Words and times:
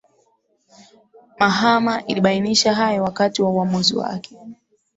mahama 1.39 2.01
ilibainisha 2.05 2.73
hayo 2.73 3.03
wakati 3.03 3.41
wa 3.41 3.49
uamuzi 3.49 3.95
wake 3.95 4.37